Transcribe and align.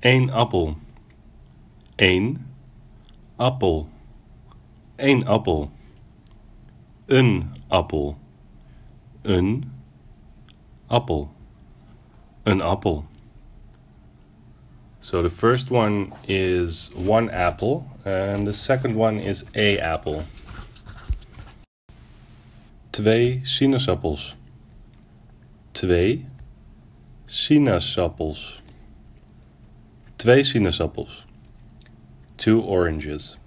één 0.00 0.30
appel, 0.30 0.76
één 1.96 2.46
appel, 3.36 3.88
één 4.96 5.26
appel, 5.26 5.70
een 7.06 7.52
appel, 7.68 8.16
een 9.22 9.72
appel, 10.86 11.32
een 12.42 12.60
appel. 12.60 13.04
So 15.00 15.22
the 15.22 15.30
first 15.30 15.70
one 15.70 16.12
is 16.26 16.90
one 16.94 17.30
apple, 17.30 17.84
and 18.04 18.46
the 18.46 18.52
second 18.52 18.96
one 18.96 19.18
is 19.18 19.44
a 19.56 19.78
apple. 19.92 20.24
Twee 22.90 23.40
sinaasappels. 23.42 24.34
Twee 25.72 26.26
sinaasappels. 27.26 28.62
Twee 30.20 30.44
sinaasappels. 30.44 31.24
Two 32.36 32.60
oranges. 32.60 33.38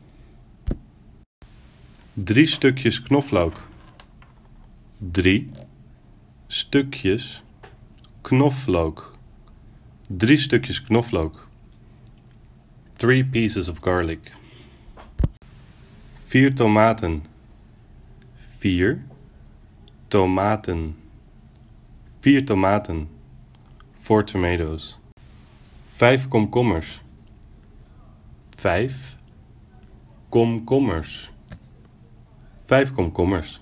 Drie 2.13 2.47
stukjes 2.47 3.01
knoflook. 3.01 3.61
Drie 4.97 5.51
stukjes 6.47 7.41
knoflook. 8.21 9.17
Drie 10.07 10.37
stukjes 10.37 10.81
knoflook. 10.81 11.47
Three 12.97 13.23
pieces 13.23 13.69
of 13.69 13.81
garlic. 13.81 14.31
Vier 16.23 16.55
tomaten. 16.55 17.23
Vier 18.57 19.03
tomaten. 20.07 20.95
Vier 22.19 22.45
tomaten. 22.45 23.07
Four 23.99 24.23
tomatoes. 24.23 24.97
Vijf 26.03 26.27
komkommers. 26.27 27.01
Vijf 28.55 29.15
komkommers. 30.29 31.31
Vijf 32.65 32.91
komkommers. 32.91 33.61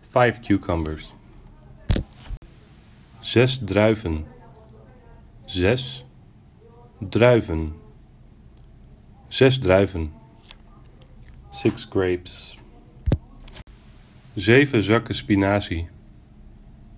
Five 0.00 0.40
cucumbers. 0.40 1.12
Zes 3.20 3.58
druiven. 3.64 4.26
Zes 5.44 6.04
druiven. 6.98 7.72
Zes 9.28 9.58
druiven. 9.58 10.12
Six 11.50 11.86
grapes. 11.90 12.58
Zeven 14.34 14.82
zakken 14.82 15.14
spinazie. 15.14 15.88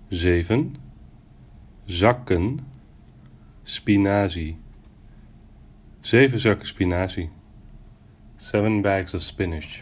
Zeven 0.09 0.75
zakken 1.85 2.70
spinazie. 3.71 4.57
Zeven 6.01 6.39
zakken 6.39 6.67
spinazie. 6.67 7.29
Seven 8.37 8.81
bags 8.81 9.13
of 9.13 9.21
spinach. 9.21 9.81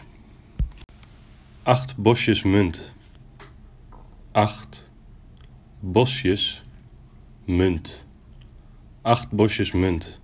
Acht 1.62 1.96
bosjes 1.96 2.42
munt. 2.42 2.92
Acht 4.32 4.90
bosjes 5.80 6.62
munt. 7.44 8.04
Acht 9.02 9.30
bosjes 9.30 9.72
munt. 9.72 10.20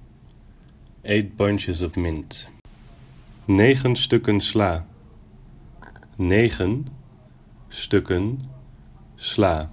Eight 1.03 1.37
bunches 1.37 1.83
of 1.83 1.95
mint. 1.97 2.49
Negen 3.45 3.97
stukken 3.97 4.41
sla. 4.41 4.87
Negen 6.17 6.87
stukken 7.69 8.51
sla. 9.17 9.71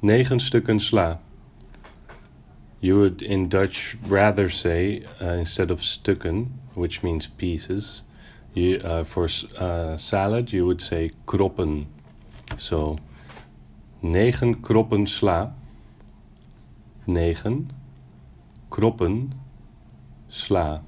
Negen 0.00 0.40
stukken 0.40 0.80
sla. 0.80 1.20
You 2.80 2.98
would 2.98 3.22
in 3.22 3.48
Dutch 3.48 3.96
rather 4.06 4.48
say, 4.48 5.02
uh, 5.20 5.30
instead 5.30 5.70
of 5.70 5.80
stukken, 5.80 6.46
which 6.74 7.02
means 7.02 7.26
pieces, 7.26 8.02
you, 8.54 8.78
uh, 8.78 9.04
for 9.04 9.28
uh, 9.58 9.96
salad 9.96 10.52
you 10.52 10.64
would 10.64 10.80
say 10.80 11.10
kroppen. 11.26 11.86
So, 12.56 12.98
negen 14.00 14.60
kroppen 14.60 15.06
sla. 15.08 15.52
Negen 17.06 17.70
kroppen 18.70 19.32
sla. 20.28 20.82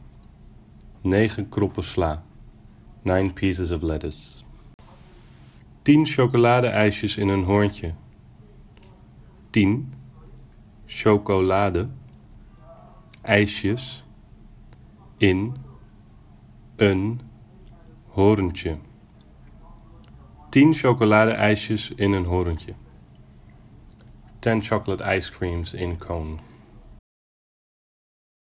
Negen 1.03 1.49
kroppen 1.49 1.85
sla. 1.85 2.23
Nine 3.03 3.33
pieces 3.33 3.71
of 3.71 3.83
lettuce. 3.83 4.43
Tien 5.83 6.07
chocoladeijsjes 6.07 7.17
in 7.17 7.29
een 7.29 7.45
hoorntje. 7.45 7.93
Tien 9.51 9.93
chocolade 10.93 11.89
ijsjes 13.23 14.05
in 15.17 15.55
een 16.77 17.21
hoorntje. 18.07 18.77
Tien 20.49 20.75
chocolade-ijsjes 20.75 21.91
in 21.91 22.13
een 22.13 22.25
hoorntje. 22.25 22.75
Ten 24.39 24.63
chocolate 24.63 25.17
ice 25.17 25.33
creams 25.33 25.75
in 25.75 25.99
cone. 25.99 26.37